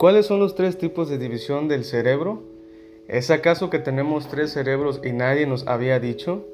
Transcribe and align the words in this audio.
¿Cuáles 0.00 0.24
son 0.24 0.40
los 0.40 0.54
tres 0.54 0.78
tipos 0.78 1.10
de 1.10 1.18
división 1.18 1.68
del 1.68 1.84
cerebro? 1.84 2.42
¿Es 3.06 3.30
acaso 3.30 3.68
que 3.68 3.78
tenemos 3.78 4.28
tres 4.28 4.50
cerebros 4.50 4.98
y 5.04 5.12
nadie 5.12 5.46
nos 5.46 5.66
había 5.66 6.00
dicho? 6.00 6.46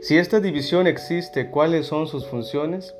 Si 0.00 0.16
esta 0.16 0.38
división 0.38 0.86
existe, 0.86 1.50
¿cuáles 1.50 1.86
son 1.86 2.06
sus 2.06 2.24
funciones? 2.28 2.94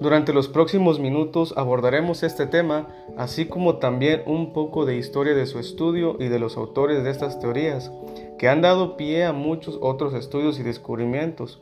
Durante 0.00 0.32
los 0.32 0.48
próximos 0.48 0.98
minutos 0.98 1.54
abordaremos 1.56 2.24
este 2.24 2.46
tema, 2.46 2.88
así 3.16 3.46
como 3.46 3.76
también 3.76 4.22
un 4.26 4.52
poco 4.52 4.84
de 4.84 4.96
historia 4.96 5.34
de 5.34 5.46
su 5.46 5.60
estudio 5.60 6.16
y 6.18 6.26
de 6.26 6.40
los 6.40 6.56
autores 6.56 7.04
de 7.04 7.10
estas 7.10 7.38
teorías, 7.38 7.92
que 8.36 8.48
han 8.48 8.62
dado 8.62 8.96
pie 8.96 9.22
a 9.22 9.32
muchos 9.32 9.78
otros 9.80 10.12
estudios 10.12 10.58
y 10.58 10.64
descubrimientos, 10.64 11.60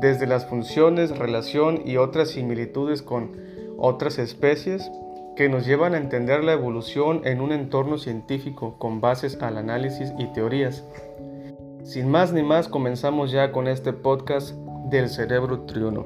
desde 0.00 0.26
las 0.26 0.46
funciones, 0.46 1.18
relación 1.18 1.82
y 1.84 1.98
otras 1.98 2.30
similitudes 2.30 3.02
con 3.02 3.36
otras 3.76 4.18
especies, 4.18 4.90
que 5.36 5.50
nos 5.50 5.66
llevan 5.66 5.94
a 5.94 5.98
entender 5.98 6.42
la 6.42 6.54
evolución 6.54 7.20
en 7.24 7.42
un 7.42 7.52
entorno 7.52 7.98
científico 7.98 8.76
con 8.78 9.02
bases 9.02 9.40
al 9.42 9.58
análisis 9.58 10.12
y 10.18 10.26
teorías. 10.32 10.82
Sin 11.84 12.08
más 12.08 12.32
ni 12.32 12.42
más, 12.42 12.68
comenzamos 12.68 13.30
ya 13.30 13.52
con 13.52 13.68
este 13.68 13.92
podcast 13.92 14.54
del 14.90 15.10
cerebro 15.10 15.60
triuno. 15.60 16.04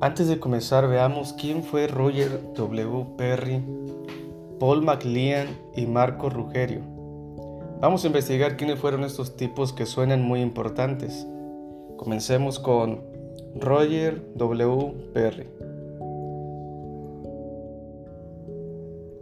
Antes 0.00 0.28
de 0.28 0.40
comenzar, 0.40 0.88
veamos 0.88 1.32
quién 1.32 1.62
fue 1.62 1.86
Roger 1.86 2.52
W. 2.54 3.06
Perry, 3.16 3.62
Paul 4.58 4.82
MacLean 4.82 5.48
y 5.76 5.86
Marco 5.86 6.28
Rugerio. 6.30 6.80
Vamos 7.80 8.02
a 8.02 8.08
investigar 8.08 8.56
quiénes 8.56 8.80
fueron 8.80 9.04
estos 9.04 9.36
tipos 9.36 9.72
que 9.72 9.86
suenan 9.86 10.22
muy 10.22 10.40
importantes. 10.40 11.26
Comencemos 11.96 12.58
con 12.58 13.02
Roger 13.54 14.20
W. 14.34 14.94
Perry. 15.14 15.67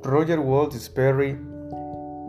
Roger 0.06 0.38
Walter 0.38 0.80
Perry 0.94 1.34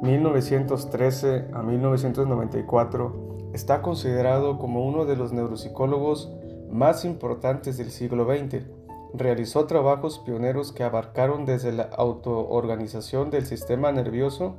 1913 0.02 1.50
a 1.53 1.61
1994, 1.61 3.52
está 3.53 3.83
considerado 3.83 4.58
como 4.58 4.83
uno 4.83 5.06
de 5.06 5.16
los 5.16 5.31
neuropsicólogos 5.31 6.33
más 6.72 7.05
importantes 7.05 7.78
del 7.78 7.92
siglo 7.92 8.25
XX. 8.25 8.66
Realizó 9.14 9.67
trabajos 9.67 10.17
pioneros 10.25 10.72
que 10.72 10.83
abarcaron 10.83 11.45
desde 11.45 11.72
la 11.72 11.83
autoorganización 11.83 13.30
del 13.30 13.45
sistema 13.45 13.92
nervioso 13.92 14.55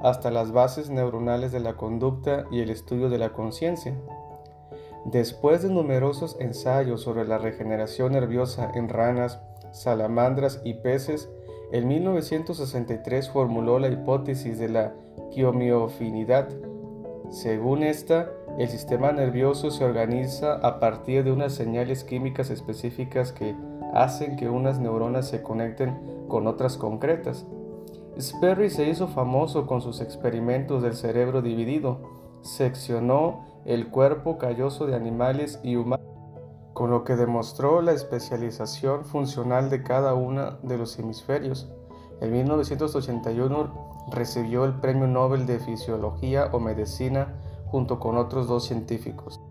hasta 0.00 0.30
las 0.30 0.52
bases 0.52 0.90
neuronales 0.90 1.50
de 1.50 1.58
la 1.58 1.76
conducta 1.76 2.44
y 2.52 2.60
el 2.60 2.70
estudio 2.70 3.10
de 3.10 3.18
la 3.18 3.32
conciencia. 3.32 3.96
Después 5.06 5.62
de 5.62 5.70
numerosos 5.70 6.36
ensayos 6.38 7.00
sobre 7.00 7.24
la 7.26 7.38
regeneración 7.38 8.12
nerviosa 8.12 8.70
en 8.76 8.88
ranas, 8.88 9.40
salamandras 9.72 10.60
y 10.64 10.74
peces, 10.74 11.28
en 11.72 11.86
1963 11.86 13.30
formuló 13.30 13.78
la 13.78 13.88
hipótesis 13.88 14.58
de 14.58 14.68
la 14.68 14.92
quiomiofinidad. 15.30 16.48
Según 17.30 17.84
esta, 17.84 18.30
el 18.58 18.68
sistema 18.68 19.12
nervioso 19.12 19.70
se 19.70 19.84
organiza 19.84 20.54
a 20.54 20.80
partir 20.80 21.22
de 21.22 21.30
unas 21.30 21.54
señales 21.54 22.02
químicas 22.02 22.50
específicas 22.50 23.32
que 23.32 23.54
hacen 23.94 24.36
que 24.36 24.48
unas 24.48 24.80
neuronas 24.80 25.28
se 25.28 25.42
conecten 25.42 25.96
con 26.28 26.48
otras 26.48 26.76
concretas. 26.76 27.46
Sperry 28.18 28.68
se 28.70 28.88
hizo 28.88 29.06
famoso 29.06 29.66
con 29.66 29.80
sus 29.80 30.00
experimentos 30.00 30.82
del 30.82 30.94
cerebro 30.94 31.40
dividido. 31.40 32.00
Seccionó 32.42 33.46
el 33.64 33.88
cuerpo 33.88 34.38
calloso 34.38 34.86
de 34.86 34.96
animales 34.96 35.60
y 35.62 35.76
humanos 35.76 36.09
con 36.80 36.90
lo 36.90 37.04
que 37.04 37.14
demostró 37.14 37.82
la 37.82 37.92
especialización 37.92 39.04
funcional 39.04 39.68
de 39.68 39.82
cada 39.82 40.14
uno 40.14 40.52
de 40.62 40.78
los 40.78 40.98
hemisferios. 40.98 41.68
En 42.22 42.32
1981 42.32 44.06
recibió 44.10 44.64
el 44.64 44.72
Premio 44.80 45.06
Nobel 45.06 45.44
de 45.44 45.58
Fisiología 45.58 46.48
o 46.52 46.58
Medicina 46.58 47.34
junto 47.66 48.00
con 48.00 48.16
otros 48.16 48.48
dos 48.48 48.64
científicos. 48.64 49.42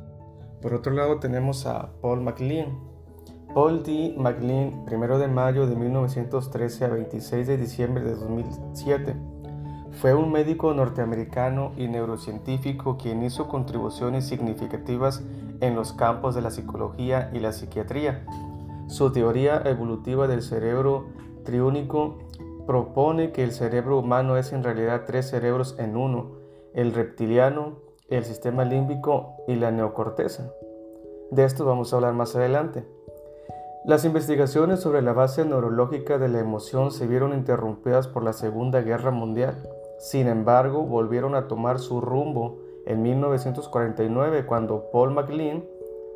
Por 0.59 0.73
otro 0.73 0.91
lado 0.91 1.19
tenemos 1.19 1.67
a 1.67 1.91
Paul 2.01 2.22
MacLean. 2.22 2.79
Paul 3.53 3.84
D. 3.84 4.16
MacLean, 4.17 4.85
1 4.91 5.19
de 5.19 5.28
mayo 5.28 5.67
de 5.67 5.75
1913 5.75 6.85
a 6.85 6.88
26 6.88 7.46
de 7.46 7.57
diciembre 7.57 8.03
de 8.06 8.16
2007, 8.16 9.16
fue 9.91 10.16
un 10.16 10.31
médico 10.31 10.73
norteamericano 10.73 11.73
y 11.78 11.90
neurocientífico 11.90 12.97
quien 12.97 13.22
hizo 13.22 13.47
contribuciones 13.47 14.25
significativas 14.25 15.22
en 15.62 15.75
los 15.75 15.94
campos 15.94 16.36
de 16.36 16.42
la 16.42 16.52
psicología 16.52 17.30
y 17.34 17.40
la 17.40 17.52
psiquiatría. 17.52 18.25
Su 18.88 19.12
teoría 19.12 19.62
evolutiva 19.66 20.28
del 20.28 20.42
cerebro 20.42 21.08
triúnico 21.44 22.18
propone 22.66 23.31
que 23.31 23.44
el 23.44 23.52
cerebro 23.52 24.00
humano 24.00 24.38
es 24.38 24.53
en 24.53 24.64
realidad 24.64 25.03
tres 25.06 25.30
cerebros 25.30 25.75
en 25.80 25.97
uno, 25.97 26.38
el 26.74 26.94
reptiliano, 26.94 27.78
el 28.09 28.24
sistema 28.25 28.66
límbico 28.66 29.36
y 29.47 29.56
la 29.56 29.72
neocorteza. 29.72 30.52
De 31.31 31.44
esto 31.44 31.66
vamos 31.66 31.91
a 31.91 31.97
hablar 31.97 32.14
más 32.14 32.36
adelante. 32.36 32.88
Las 33.86 34.03
investigaciones 34.06 34.81
sobre 34.81 35.02
la 35.02 35.14
base 35.14 35.46
neurológica 35.46 36.18
de 36.18 36.28
la 36.28 36.40
emoción 36.40 36.91
se 36.91 37.08
vieron 37.08 37.34
interrumpidas 37.34 38.08
por 38.08 38.24
la 38.24 38.34
Segunda 38.34 38.81
Guerra 38.81 39.12
Mundial. 39.12 39.56
Sin 40.00 40.28
embargo, 40.28 40.84
volvieron 40.84 41.34
a 41.34 41.47
tomar 41.47 41.80
su 41.80 42.02
rumbo 42.02 42.59
en 42.89 43.03
1949 43.03 44.47
cuando 44.47 44.89
Paul 44.91 45.11
MacLean 45.11 45.63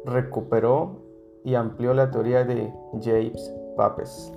recuperó 0.06 1.04
y 1.46 1.54
amplió 1.54 1.94
la 1.94 2.10
teoría 2.10 2.44
de 2.44 2.74
James 3.00 3.54
Papes. 3.78 4.34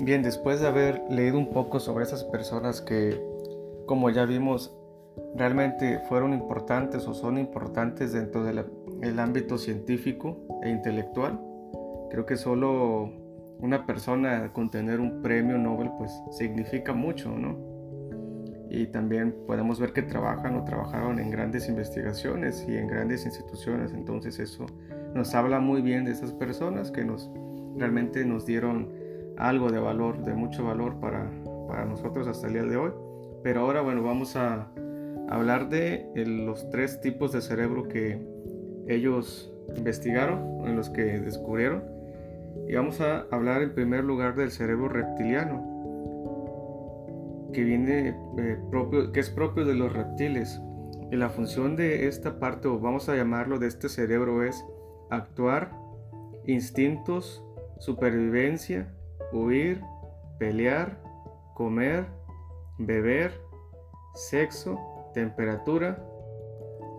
Bien, 0.00 0.22
después 0.22 0.60
de 0.60 0.68
haber 0.68 1.02
leído 1.10 1.36
un 1.36 1.50
poco 1.50 1.80
sobre 1.80 2.04
esas 2.04 2.24
personas 2.24 2.80
que, 2.80 3.22
como 3.86 4.08
ya 4.08 4.24
vimos, 4.24 4.74
realmente 5.36 6.00
fueron 6.08 6.32
importantes 6.32 7.06
o 7.06 7.12
son 7.12 7.36
importantes 7.36 8.14
dentro 8.14 8.42
del 8.42 9.18
ámbito 9.20 9.58
científico 9.58 10.38
e 10.62 10.70
intelectual, 10.70 11.38
creo 12.10 12.24
que 12.24 12.38
solo 12.38 13.10
una 13.60 13.84
persona 13.84 14.50
con 14.54 14.70
tener 14.70 14.98
un 14.98 15.20
premio 15.20 15.58
Nobel 15.58 15.90
pues 15.98 16.10
significa 16.30 16.94
mucho, 16.94 17.28
¿no? 17.28 17.71
Y 18.74 18.86
también 18.86 19.34
podemos 19.46 19.78
ver 19.78 19.92
que 19.92 20.00
trabajan 20.00 20.56
o 20.56 20.64
trabajaron 20.64 21.18
en 21.18 21.30
grandes 21.30 21.68
investigaciones 21.68 22.64
y 22.66 22.74
en 22.74 22.86
grandes 22.86 23.26
instituciones. 23.26 23.92
Entonces 23.92 24.38
eso 24.38 24.64
nos 25.14 25.34
habla 25.34 25.60
muy 25.60 25.82
bien 25.82 26.06
de 26.06 26.12
esas 26.12 26.32
personas 26.32 26.90
que 26.90 27.04
nos 27.04 27.30
realmente 27.76 28.24
nos 28.24 28.46
dieron 28.46 28.88
algo 29.36 29.70
de 29.70 29.78
valor, 29.78 30.24
de 30.24 30.32
mucho 30.32 30.64
valor 30.64 30.98
para, 31.00 31.30
para 31.68 31.84
nosotros 31.84 32.26
hasta 32.26 32.46
el 32.46 32.54
día 32.54 32.62
de 32.62 32.78
hoy. 32.78 32.92
Pero 33.42 33.60
ahora 33.60 33.82
bueno, 33.82 34.02
vamos 34.02 34.36
a 34.36 34.66
hablar 35.28 35.68
de 35.68 36.10
los 36.14 36.70
tres 36.70 36.98
tipos 37.02 37.32
de 37.32 37.42
cerebro 37.42 37.88
que 37.88 38.26
ellos 38.88 39.52
investigaron, 39.76 40.66
en 40.66 40.76
los 40.76 40.88
que 40.88 41.20
descubrieron. 41.20 41.84
Y 42.66 42.74
vamos 42.74 43.02
a 43.02 43.26
hablar 43.30 43.60
en 43.60 43.74
primer 43.74 44.02
lugar 44.02 44.34
del 44.34 44.50
cerebro 44.50 44.88
reptiliano 44.88 45.72
que 47.52 47.62
viene 47.62 48.16
eh, 48.38 48.58
propio, 48.70 49.12
que 49.12 49.20
es 49.20 49.30
propio 49.30 49.64
de 49.64 49.74
los 49.74 49.92
reptiles. 49.92 50.60
Y 51.10 51.16
la 51.16 51.28
función 51.28 51.76
de 51.76 52.08
esta 52.08 52.38
parte, 52.38 52.68
o 52.68 52.78
vamos 52.78 53.08
a 53.08 53.16
llamarlo 53.16 53.58
de 53.58 53.66
este 53.66 53.88
cerebro, 53.88 54.44
es 54.44 54.64
actuar, 55.10 55.70
instintos, 56.46 57.44
supervivencia, 57.78 58.94
huir, 59.32 59.82
pelear, 60.38 60.98
comer, 61.54 62.06
beber, 62.78 63.32
sexo, 64.14 64.78
temperatura. 65.14 66.02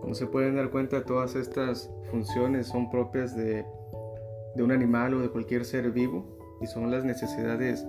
Como 0.00 0.14
se 0.14 0.26
pueden 0.26 0.56
dar 0.56 0.70
cuenta, 0.70 1.04
todas 1.04 1.34
estas 1.34 1.90
funciones 2.10 2.68
son 2.68 2.90
propias 2.90 3.34
de, 3.36 3.64
de 4.54 4.62
un 4.62 4.70
animal 4.70 5.14
o 5.14 5.20
de 5.20 5.30
cualquier 5.30 5.64
ser 5.64 5.90
vivo 5.90 6.38
y 6.60 6.66
son 6.66 6.90
las 6.90 7.04
necesidades 7.04 7.86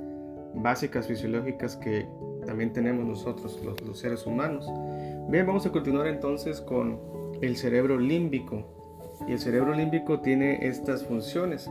básicas 0.56 1.08
fisiológicas 1.08 1.76
que 1.78 2.08
también 2.46 2.74
tenemos 2.74 3.06
nosotros 3.06 3.60
los, 3.64 4.00
seres 4.00 4.26
humanos. 4.26 4.70
Bien, 5.30 5.46
vamos 5.46 5.66
a 5.66 5.72
continuar 5.72 6.08
entonces 6.08 6.62
con 6.62 7.00
el 7.42 7.56
cerebro 7.58 8.00
límbico. 8.00 8.64
Y 9.28 9.34
el 9.34 9.40
cerebro 9.40 9.74
límbico 9.74 10.20
tiene 10.20 10.68
estas 10.68 11.04
funciones, 11.06 11.70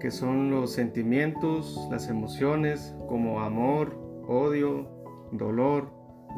que 0.00 0.10
son 0.10 0.50
los 0.50 0.72
sentimientos, 0.72 1.88
las 1.90 2.08
emociones 2.08 2.94
como 3.08 3.40
amor, 3.40 3.94
odio, 4.26 4.88
dolor, 5.32 5.90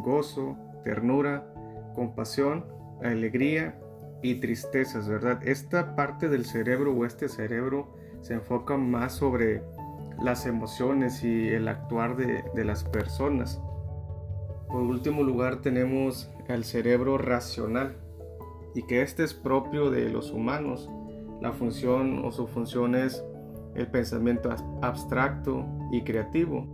gozo, 0.03 0.57
ternura, 0.85 1.53
compasión, 1.95 2.65
alegría 3.03 3.79
y 4.23 4.37
tristezas, 4.37 5.09
¿verdad? 5.09 5.47
Esta 5.47 5.95
parte 5.95 6.29
del 6.29 6.45
cerebro 6.45 6.95
o 6.95 7.05
este 7.05 7.29
cerebro 7.29 7.95
se 8.21 8.35
enfoca 8.35 8.77
más 8.77 9.15
sobre 9.15 9.63
las 10.21 10.47
emociones 10.47 11.25
y 11.25 11.49
el 11.49 11.69
actuar 11.69 12.17
de, 12.17 12.65
las 12.65 12.85
personas. 12.85 13.61
Por 14.69 14.83
último 14.83 15.23
lugar 15.23 15.63
tenemos 15.63 16.31
el 16.49 16.65
cerebro 16.65 17.19
racional 17.19 17.97
y 18.75 18.83
que 18.83 19.03
este 19.03 19.25
es 19.25 19.35
propio 19.35 19.91
de 19.91 20.11
los 20.11 20.31
humanos. 20.31 20.89
La 21.41 21.53
función 21.53 22.25
o 22.25 22.33
su 22.33 22.47
función 22.47 22.95
es 22.95 23.25
el 23.75 23.87
pensamiento 23.87 24.51
abstracto 24.83 25.65
y 25.91 26.03
creativo, 26.03 26.67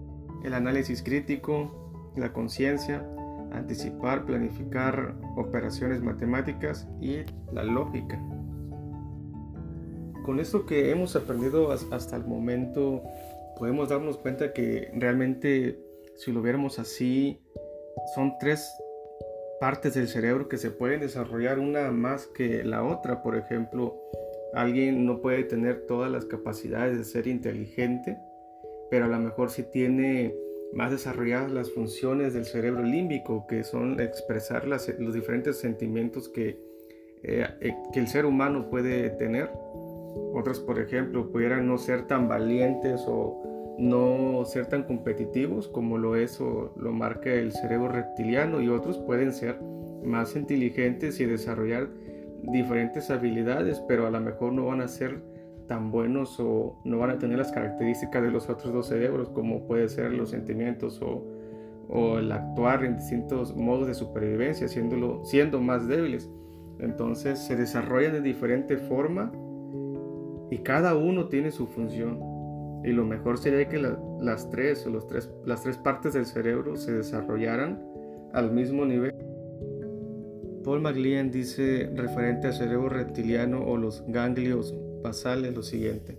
el 0.42 0.54
análisis 0.54 1.02
crítico, 1.02 2.12
la 2.16 2.32
conciencia, 2.32 3.06
anticipar, 3.52 4.24
planificar 4.24 5.14
operaciones 5.36 6.02
matemáticas 6.02 6.88
y 7.00 7.18
la 7.52 7.62
lógica. 7.62 8.20
Con 10.24 10.40
esto 10.40 10.66
que 10.66 10.90
hemos 10.90 11.14
aprendido 11.14 11.70
hasta 11.70 12.16
el 12.16 12.24
momento, 12.24 13.02
podemos 13.58 13.88
darnos 13.88 14.18
cuenta 14.18 14.52
que 14.52 14.90
realmente 14.94 15.78
si 16.16 16.32
lo 16.32 16.42
viéramos 16.42 16.78
así, 16.78 17.40
son 18.14 18.34
tres 18.38 18.68
partes 19.60 19.94
del 19.94 20.08
cerebro 20.08 20.48
que 20.48 20.56
se 20.56 20.70
pueden 20.70 21.00
desarrollar 21.00 21.58
una 21.58 21.90
más 21.90 22.26
que 22.26 22.64
la 22.64 22.84
otra. 22.84 23.22
Por 23.22 23.36
ejemplo, 23.36 24.00
alguien 24.54 25.04
no 25.04 25.20
puede 25.20 25.44
tener 25.44 25.86
todas 25.86 26.10
las 26.10 26.24
capacidades 26.24 26.98
de 26.98 27.04
ser 27.04 27.26
inteligente, 27.26 28.18
pero 28.90 29.04
a 29.04 29.08
lo 29.08 29.18
mejor 29.18 29.50
sí 29.50 29.62
tiene 29.62 30.34
más 30.72 30.90
desarrolladas 30.90 31.52
las 31.52 31.70
funciones 31.70 32.34
del 32.34 32.44
cerebro 32.44 32.82
límbico, 32.82 33.46
que 33.46 33.62
son 33.62 34.00
expresar 34.00 34.66
los 34.66 35.14
diferentes 35.14 35.58
sentimientos 35.58 36.28
que, 36.28 36.58
eh, 37.22 37.46
eh, 37.60 37.74
que 37.92 38.00
el 38.00 38.08
ser 38.08 38.26
humano 38.26 38.68
puede 38.68 39.10
tener. 39.10 39.50
Otros, 40.34 40.60
por 40.60 40.78
ejemplo, 40.78 41.30
pudieran 41.30 41.66
no 41.66 41.78
ser 41.78 42.06
tan 42.06 42.28
valientes 42.28 43.04
o 43.06 43.42
no 43.78 44.44
ser 44.44 44.66
tan 44.66 44.84
competitivos 44.84 45.68
como 45.68 45.98
lo 45.98 46.16
es 46.16 46.40
o 46.40 46.72
lo 46.76 46.92
marca 46.92 47.32
el 47.32 47.52
cerebro 47.52 47.88
reptiliano 47.88 48.60
y 48.60 48.68
otros 48.68 48.98
pueden 48.98 49.32
ser 49.32 49.60
más 50.04 50.36
inteligentes 50.36 51.20
y 51.20 51.26
desarrollar 51.26 51.88
diferentes 52.42 53.10
habilidades, 53.10 53.80
pero 53.88 54.06
a 54.06 54.10
lo 54.10 54.20
mejor 54.20 54.52
no 54.52 54.66
van 54.66 54.80
a 54.80 54.88
ser 54.88 55.22
tan 55.68 55.90
buenos 55.90 56.38
o 56.38 56.78
no 56.84 56.98
van 56.98 57.10
a 57.10 57.18
tener 57.18 57.38
las 57.38 57.50
características 57.50 58.22
de 58.22 58.30
los 58.30 58.48
otros 58.48 58.72
dos 58.72 58.86
cerebros 58.86 59.28
como 59.30 59.66
puede 59.66 59.88
ser 59.88 60.12
los 60.12 60.30
sentimientos 60.30 61.02
o, 61.02 61.26
o 61.88 62.18
el 62.18 62.30
actuar 62.30 62.84
en 62.84 62.96
distintos 62.96 63.56
modos 63.56 63.88
de 63.88 63.94
supervivencia, 63.94 64.68
siendo 64.68 65.60
más 65.60 65.88
débiles. 65.88 66.30
Entonces 66.78 67.38
se 67.38 67.56
desarrollan 67.56 68.12
de 68.12 68.20
diferente 68.20 68.76
forma 68.76 69.32
y 70.50 70.58
cada 70.58 70.94
uno 70.94 71.28
tiene 71.28 71.50
su 71.50 71.66
función. 71.66 72.20
Y 72.84 72.92
lo 72.92 73.04
mejor 73.04 73.38
sería 73.38 73.68
que 73.68 73.82
las 74.20 74.50
tres 74.50 74.86
o 74.86 74.90
los 74.90 75.06
tres, 75.06 75.30
las 75.44 75.62
tres 75.62 75.76
partes 75.76 76.12
del 76.12 76.26
cerebro 76.26 76.76
se 76.76 76.92
desarrollaran 76.92 77.82
al 78.32 78.52
mismo 78.52 78.84
nivel. 78.84 79.14
Paul 80.62 80.80
McLean 80.80 81.30
dice 81.30 81.90
referente 81.94 82.48
al 82.48 82.54
cerebro 82.54 82.88
reptiliano 82.88 83.64
o 83.64 83.76
los 83.76 84.04
ganglios 84.08 84.74
basales 85.02 85.54
lo 85.54 85.62
siguiente. 85.62 86.18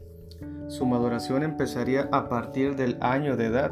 Su 0.68 0.86
maduración 0.86 1.44
empezaría 1.44 2.10
a 2.12 2.30
partir 2.30 2.76
del 2.76 2.98
año 3.02 3.38
de 3.38 3.46
edad. 3.46 3.72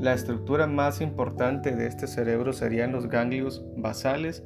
La 0.00 0.14
estructura 0.14 0.66
más 0.66 1.00
importante 1.00 1.74
de 1.74 1.86
este 1.86 2.06
cerebro 2.06 2.52
serían 2.52 2.92
los 2.92 3.08
ganglios 3.08 3.64
basales, 3.76 4.42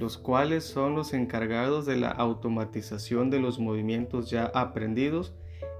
los 0.00 0.16
cuales 0.16 0.64
son 0.64 0.94
los 0.94 1.12
encargados 1.12 1.84
de 1.84 1.96
la 1.96 2.08
automatización 2.08 3.28
de 3.28 3.38
los 3.38 3.58
movimientos 3.58 4.30
ya 4.30 4.46
aprendidos 4.54 5.34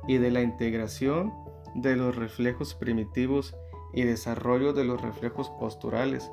y 0.07 0.19
de 0.19 0.31
la 0.31 0.43
integración 0.43 1.33
de 1.75 1.97
los 1.97 2.15
reflejos 2.15 2.75
primitivos 2.75 3.57
y 3.95 4.03
desarrollo 4.03 4.75
de 4.75 4.85
los 4.85 5.01
reflejos 5.01 5.49
posturales. 5.59 6.31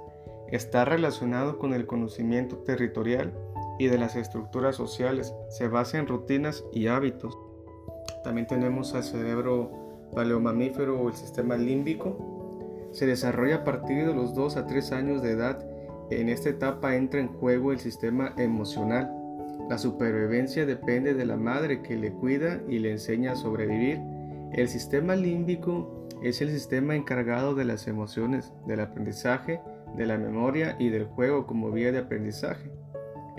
Está 0.49 0.83
relacionado 0.83 1.59
con 1.59 1.73
el 1.73 1.87
conocimiento 1.87 2.57
territorial 2.57 3.33
y 3.79 3.87
de 3.87 3.97
las 3.97 4.17
estructuras 4.17 4.75
sociales. 4.75 5.33
Se 5.49 5.69
basa 5.69 5.97
en 5.97 6.07
rutinas 6.07 6.65
y 6.73 6.87
hábitos. 6.87 7.39
También 8.21 8.47
tenemos 8.47 8.95
al 8.95 9.05
cerebro 9.05 9.71
paleomamífero 10.13 10.99
o 10.99 11.07
el 11.07 11.15
sistema 11.15 11.55
límbico. 11.55 12.89
Se 12.91 13.05
desarrolla 13.05 13.57
a 13.57 13.63
partir 13.63 14.05
de 14.05 14.13
los 14.13 14.35
2 14.35 14.57
a 14.57 14.67
3 14.67 14.91
años 14.91 15.21
de 15.21 15.31
edad 15.31 15.76
en 16.09 16.29
esta 16.29 16.49
etapa 16.49 16.95
entra 16.95 17.19
en 17.19 17.27
juego 17.27 17.71
el 17.71 17.79
sistema 17.79 18.33
emocional. 18.37 19.11
La 19.69 19.77
supervivencia 19.77 20.65
depende 20.65 21.13
de 21.13 21.25
la 21.25 21.35
madre 21.35 21.81
que 21.81 21.97
le 21.97 22.13
cuida 22.13 22.61
y 22.69 22.79
le 22.79 22.91
enseña 22.91 23.33
a 23.33 23.35
sobrevivir. 23.35 23.99
El 24.53 24.69
sistema 24.69 25.15
límbico 25.15 26.07
es 26.23 26.41
el 26.41 26.49
sistema 26.49 26.95
encargado 26.95 27.53
de 27.55 27.65
las 27.65 27.87
emociones, 27.87 28.53
del 28.65 28.79
aprendizaje, 28.79 29.59
de 29.95 30.05
la 30.05 30.17
memoria 30.17 30.75
y 30.79 30.89
del 30.89 31.05
juego 31.05 31.45
como 31.45 31.71
vía 31.71 31.91
de 31.91 31.99
aprendizaje. 31.99 32.71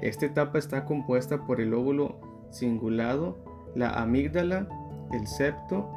Esta 0.03 0.27
etapa 0.27 0.59
está 0.59 0.85
compuesta 0.85 1.47
por 1.47 1.61
el 1.61 1.73
óvulo 1.73 2.21
cingulado, 2.53 3.39
la 3.75 4.01
amígdala, 4.01 4.69
el 5.13 5.27
septo 5.27 5.91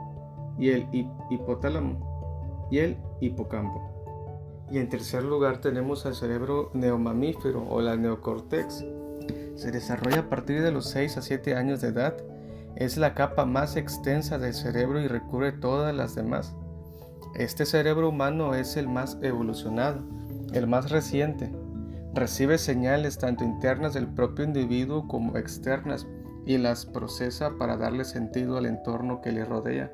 y 0.58 0.70
el 0.70 0.88
hipotálamo 1.30 2.68
y 2.72 2.80
el 2.80 2.98
hipocampo. 3.20 3.91
Y 4.72 4.80
en 4.80 4.88
tercer 4.88 5.24
lugar 5.24 5.60
tenemos 5.60 6.06
al 6.06 6.16
cerebro 6.16 6.72
neomamífero 6.74 7.68
o 7.68 7.82
la 7.82 7.98
neocortex. 7.98 8.86
Se 9.56 9.72
desarrolla 9.72 10.22
a 10.22 10.30
partir 10.30 10.62
de 10.62 10.72
los 10.72 10.90
6 10.90 11.18
a 11.18 11.22
7 11.22 11.56
años 11.56 11.82
de 11.82 11.90
edad. 11.90 12.16
Es 12.78 12.96
la 12.96 13.14
capa 13.14 13.46
más 13.46 13.76
extensa 13.76 14.38
del 14.38 14.54
cerebro 14.54 15.02
y 15.02 15.08
recubre 15.08 15.52
todas 15.52 15.94
las 15.94 16.16
demás. 16.16 16.56
Este 17.36 17.66
cerebro 17.66 18.10
humano 18.10 18.56
es 18.56 18.78
el 18.78 18.88
más 18.88 19.18
evolucionado, 19.22 20.04
el 20.54 20.68
más 20.68 20.90
reciente. 20.90 21.52
Recibe 22.14 22.58
señales 22.58 23.18
tanto 23.18 23.44
internas 23.44 23.94
del 23.94 24.08
propio 24.08 24.46
individuo 24.46 25.08
como 25.08 25.38
externas 25.38 26.08
y 26.46 26.58
las 26.58 26.86
procesa 26.86 27.58
para 27.58 27.76
darle 27.78 28.06
sentido 28.06 28.58
al 28.58 28.66
entorno 28.66 29.22
que 29.22 29.34
le 29.34 29.44
rodea. 29.44 29.92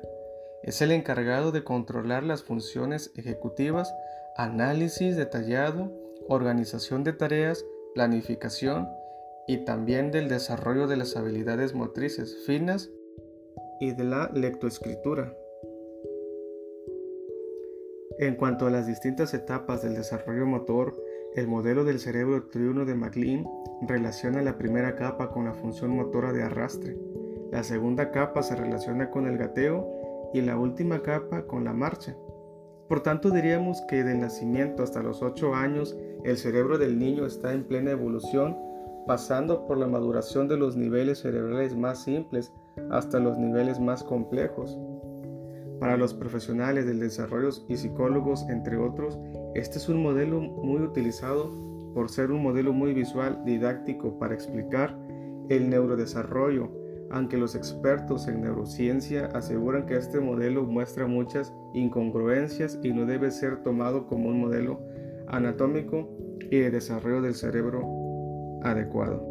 Es 0.62 0.82
el 0.82 0.92
encargado 0.92 1.52
de 1.52 1.62
controlar 1.64 2.22
las 2.22 2.42
funciones 2.42 3.12
ejecutivas 3.16 3.92
análisis 4.38 5.16
detallado, 5.16 5.92
organización 6.28 7.02
de 7.02 7.12
tareas, 7.12 7.66
planificación 7.94 8.88
y 9.48 9.64
también 9.64 10.12
del 10.12 10.28
desarrollo 10.28 10.86
de 10.86 10.96
las 10.96 11.16
habilidades 11.16 11.74
motrices 11.74 12.44
finas 12.46 12.88
y 13.80 13.92
de 13.92 14.04
la 14.04 14.30
lectoescritura. 14.32 15.34
En 18.20 18.36
cuanto 18.36 18.66
a 18.66 18.70
las 18.70 18.86
distintas 18.86 19.34
etapas 19.34 19.82
del 19.82 19.96
desarrollo 19.96 20.46
motor, 20.46 20.94
el 21.34 21.48
modelo 21.48 21.84
del 21.84 21.98
cerebro 21.98 22.48
triuno 22.48 22.84
de 22.84 22.94
MacLean 22.94 23.44
relaciona 23.88 24.40
la 24.40 24.56
primera 24.56 24.94
capa 24.94 25.30
con 25.30 25.46
la 25.46 25.54
función 25.54 25.90
motora 25.90 26.32
de 26.32 26.44
arrastre, 26.44 26.96
la 27.50 27.64
segunda 27.64 28.12
capa 28.12 28.42
se 28.44 28.54
relaciona 28.54 29.10
con 29.10 29.26
el 29.26 29.36
gateo 29.36 30.30
y 30.32 30.42
la 30.42 30.56
última 30.58 31.02
capa 31.02 31.46
con 31.46 31.64
la 31.64 31.72
marcha. 31.72 32.14
Por 32.88 33.00
tanto, 33.00 33.30
diríamos 33.30 33.82
que 33.82 34.02
del 34.02 34.20
nacimiento 34.20 34.82
hasta 34.82 35.02
los 35.02 35.22
8 35.22 35.54
años, 35.54 35.96
el 36.24 36.38
cerebro 36.38 36.78
del 36.78 36.98
niño 36.98 37.26
está 37.26 37.52
en 37.52 37.64
plena 37.64 37.90
evolución, 37.90 38.56
pasando 39.06 39.66
por 39.66 39.76
la 39.76 39.86
maduración 39.86 40.48
de 40.48 40.56
los 40.56 40.76
niveles 40.76 41.20
cerebrales 41.20 41.76
más 41.76 42.02
simples 42.02 42.52
hasta 42.90 43.18
los 43.18 43.38
niveles 43.38 43.78
más 43.78 44.02
complejos. 44.02 44.78
Para 45.80 45.96
los 45.96 46.14
profesionales 46.14 46.86
del 46.86 47.00
desarrollo 47.00 47.50
y 47.68 47.76
psicólogos, 47.76 48.48
entre 48.48 48.78
otros, 48.78 49.18
este 49.54 49.78
es 49.78 49.88
un 49.88 50.02
modelo 50.02 50.40
muy 50.40 50.82
utilizado 50.82 51.50
por 51.94 52.08
ser 52.08 52.30
un 52.30 52.42
modelo 52.42 52.72
muy 52.72 52.94
visual, 52.94 53.42
didáctico 53.44 54.18
para 54.18 54.34
explicar 54.34 54.96
el 55.48 55.70
neurodesarrollo, 55.70 56.70
aunque 57.10 57.36
los 57.36 57.54
expertos 57.54 58.28
en 58.28 58.42
neurociencia 58.42 59.26
aseguran 59.34 59.86
que 59.86 59.96
este 59.96 60.20
modelo 60.20 60.64
muestra 60.64 61.06
muchas 61.06 61.52
incongruencias 61.74 62.78
y 62.82 62.92
no 62.92 63.06
debe 63.06 63.30
ser 63.30 63.62
tomado 63.62 64.06
como 64.06 64.28
un 64.28 64.40
modelo 64.40 64.80
anatómico 65.26 66.08
y 66.50 66.58
de 66.58 66.70
desarrollo 66.70 67.22
del 67.22 67.34
cerebro 67.34 67.82
adecuado. 68.62 69.26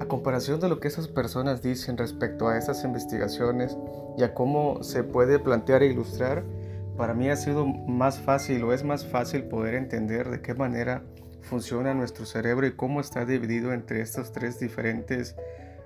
A 0.00 0.06
comparación 0.06 0.58
de 0.58 0.68
lo 0.68 0.80
que 0.80 0.88
esas 0.88 1.06
personas 1.06 1.62
dicen 1.62 1.96
respecto 1.96 2.48
a 2.48 2.58
estas 2.58 2.84
investigaciones 2.84 3.78
y 4.18 4.24
a 4.24 4.34
cómo 4.34 4.82
se 4.82 5.04
puede 5.04 5.38
plantear 5.38 5.82
e 5.82 5.86
ilustrar, 5.86 6.44
para 6.96 7.14
mí 7.14 7.28
ha 7.28 7.36
sido 7.36 7.66
más 7.66 8.18
fácil 8.18 8.64
o 8.64 8.72
es 8.72 8.82
más 8.82 9.06
fácil 9.06 9.44
poder 9.44 9.74
entender 9.74 10.30
de 10.30 10.42
qué 10.42 10.54
manera 10.54 11.04
funciona 11.42 11.94
nuestro 11.94 12.24
cerebro 12.26 12.66
y 12.66 12.74
cómo 12.74 13.00
está 13.00 13.24
dividido 13.24 13.72
entre 13.72 14.00
estos 14.00 14.32
tres 14.32 14.58
diferentes 14.58 15.36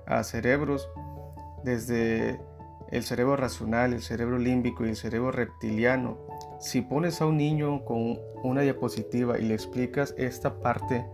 a 0.09 0.23
cerebros, 0.23 0.89
desde 1.63 2.41
el 2.91 3.03
cerebro 3.03 3.35
racional, 3.35 3.93
el 3.93 4.01
cerebro 4.01 4.39
límbico 4.39 4.85
y 4.85 4.89
el 4.89 4.95
cerebro 4.95 5.31
reptiliano. 5.31 6.17
Si 6.59 6.81
pones 6.81 7.21
a 7.21 7.27
un 7.27 7.37
niño 7.37 7.85
con 7.85 8.19
una 8.43 8.61
diapositiva 8.61 9.39
y 9.39 9.43
le 9.43 9.53
explicas 9.53 10.15
esta 10.17 10.59
parte 10.59 11.05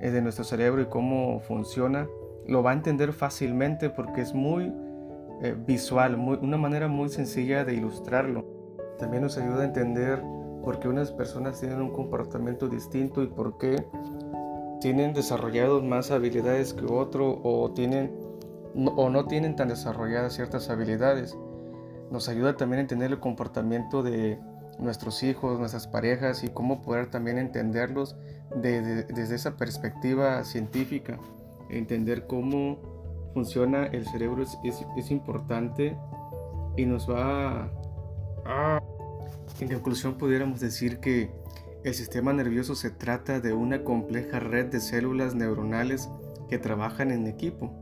eh, 0.00 0.10
de 0.10 0.22
nuestro 0.22 0.44
cerebro 0.44 0.82
y 0.82 0.86
cómo 0.86 1.40
funciona, 1.40 2.08
lo 2.46 2.62
va 2.62 2.70
a 2.70 2.74
entender 2.74 3.12
fácilmente 3.12 3.90
porque 3.90 4.22
es 4.22 4.34
muy 4.34 4.72
eh, 5.42 5.54
visual, 5.66 6.16
una 6.16 6.56
manera 6.56 6.88
muy 6.88 7.10
sencilla 7.10 7.64
de 7.64 7.74
ilustrarlo. 7.74 8.44
También 8.98 9.22
nos 9.22 9.36
ayuda 9.36 9.62
a 9.62 9.64
entender 9.64 10.22
por 10.64 10.80
qué 10.80 10.88
unas 10.88 11.12
personas 11.12 11.60
tienen 11.60 11.80
un 11.80 11.90
comportamiento 11.90 12.68
distinto 12.68 13.22
y 13.22 13.26
por 13.26 13.58
qué 13.58 13.86
tienen 14.80 15.12
desarrollados 15.12 15.84
más 15.84 16.10
habilidades 16.10 16.72
que 16.72 16.86
otro 16.86 17.40
o 17.42 17.70
tienen 17.72 18.10
o 18.74 19.10
no 19.10 19.26
tienen 19.26 19.56
tan 19.56 19.68
desarrolladas 19.68 20.34
ciertas 20.34 20.70
habilidades. 20.70 21.36
nos 22.10 22.28
ayuda 22.28 22.56
también 22.56 22.78
a 22.78 22.82
entender 22.82 23.12
el 23.12 23.20
comportamiento 23.20 24.02
de 24.02 24.38
nuestros 24.80 25.22
hijos, 25.22 25.58
nuestras 25.58 25.86
parejas 25.86 26.42
y 26.42 26.48
cómo 26.48 26.82
poder 26.82 27.10
también 27.10 27.38
entenderlos 27.38 28.16
desde 28.56 29.34
esa 29.34 29.56
perspectiva 29.56 30.42
científica. 30.44 31.18
Entender 31.68 32.26
cómo 32.26 32.78
funciona 33.32 33.86
el 33.86 34.06
cerebro 34.06 34.42
es, 34.42 35.10
importante 35.10 35.96
y 36.76 36.86
nos 36.86 37.08
va 37.08 37.70
a... 38.44 38.80
En 39.60 39.68
conclusión 39.68 40.14
pudiéramos 40.14 40.60
decir 40.60 40.98
que 40.98 41.30
el 41.84 41.94
sistema 41.94 42.32
nervioso 42.32 42.74
se 42.74 42.90
trata 42.90 43.40
de 43.40 43.52
una 43.52 43.84
compleja 43.84 44.40
red 44.40 44.66
de 44.66 44.80
células 44.80 45.34
neuronales 45.34 46.08
que 46.48 46.58
trabajan 46.58 47.10
en 47.10 47.26
equipo. 47.26 47.72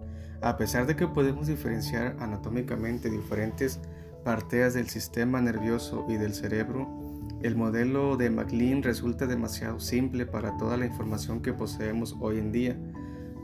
A 0.41 0.57
pesar 0.57 0.87
de 0.87 0.95
que 0.95 1.09
podemos 1.09 1.49
diferenciar 1.49 2.17
anatómicamente 2.21 3.11
diferentes 3.11 3.81
partes 4.25 4.75
del 4.75 4.89
sistema 4.89 5.41
nervioso 5.41 6.07
y 6.09 6.17
del 6.17 6.33
cerebro, 6.33 6.89
el 7.43 7.57
modelo 7.57 8.17
de 8.17 8.31
MacLean 8.31 8.83
resulta 8.83 9.27
demasiado 9.27 9.81
simple 9.81 10.27
para 10.27 10.57
toda 10.57 10.77
la 10.77 10.87
información 10.87 11.43
que 11.43 11.53
poseemos 11.53 12.17
hoy 12.21 12.39
en 12.39 12.53
día. 12.53 12.77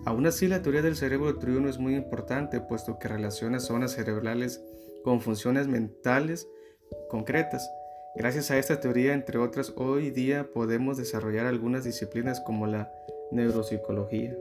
Aún 0.05 0.27
así, 0.27 0.47
la 0.47 0.63
teoría 0.63 0.83
del 0.83 0.97
cerebro 0.97 1.39
triuno 1.39 1.69
es 1.69 1.79
muy 1.79 1.97
importante, 1.97 2.61
puesto 2.61 2.99
que 2.99 3.09
relaciona 3.09 3.59
zonas 3.59 3.93
cerebrales 3.93 4.63
con 5.03 5.21
funciones 5.21 5.67
mentales 5.67 6.47
concretas. 7.09 7.69
Gracias 8.15 8.51
a 8.51 8.59
esta 8.59 8.81
teoría, 8.81 9.15
entre 9.15 9.39
otras, 9.39 9.73
hoy 9.77 10.11
día 10.11 10.49
podemos 10.53 10.97
desarrollar 10.97 11.47
algunas 11.47 11.83
disciplinas 11.83 12.41
como 12.41 12.67
la 12.67 12.93
neuropsicología. 13.33 14.37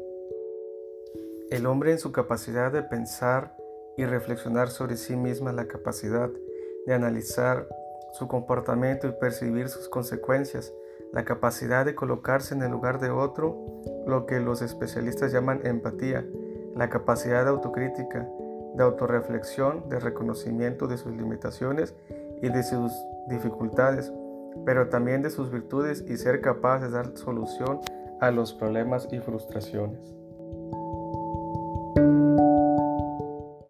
El 1.53 1.67
hombre 1.67 1.91
en 1.91 1.99
su 1.99 2.11
capacidad 2.11 2.71
de 2.71 2.81
pensar 2.81 3.55
y 3.95 4.05
reflexionar 4.05 4.69
sobre 4.69 4.97
sí 4.97 5.15
misma, 5.15 5.53
la 5.53 5.67
capacidad 5.67 6.31
de 6.87 6.93
analizar 6.95 7.67
su 8.13 8.27
comportamiento 8.27 9.07
y 9.07 9.11
percibir 9.11 9.69
sus 9.69 9.87
consecuencias, 9.87 10.73
la 11.11 11.25
capacidad 11.25 11.85
de 11.85 11.93
colocarse 11.93 12.55
en 12.55 12.63
el 12.63 12.71
lugar 12.71 12.99
de 12.99 13.11
otro, 13.11 13.63
lo 14.07 14.25
que 14.25 14.39
los 14.39 14.63
especialistas 14.63 15.31
llaman 15.31 15.61
empatía, 15.63 16.25
la 16.75 16.89
capacidad 16.89 17.43
de 17.43 17.51
autocrítica, 17.51 18.27
de 18.73 18.83
autorreflexión, 18.83 19.87
de 19.89 19.99
reconocimiento 19.99 20.87
de 20.87 20.97
sus 20.97 21.15
limitaciones 21.15 21.93
y 22.41 22.49
de 22.49 22.63
sus 22.63 22.91
dificultades, 23.29 24.11
pero 24.65 24.89
también 24.89 25.21
de 25.21 25.29
sus 25.29 25.51
virtudes 25.51 26.03
y 26.07 26.17
ser 26.17 26.41
capaz 26.41 26.79
de 26.79 26.89
dar 26.89 27.15
solución 27.15 27.79
a 28.21 28.31
los 28.31 28.55
problemas 28.55 29.07
y 29.11 29.19
frustraciones. 29.19 30.22